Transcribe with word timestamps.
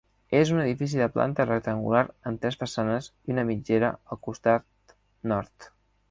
És 0.37 0.51
un 0.53 0.59
edifici 0.61 0.99
de 1.01 1.07
planta 1.17 1.43
rectangular 1.49 2.01
amb 2.31 2.41
tres 2.45 2.57
façanes 2.61 3.09
i 3.27 3.35
una 3.35 3.43
mitgera 3.49 3.91
al 4.15 4.21
costat 4.29 4.97
nord. 5.33 5.69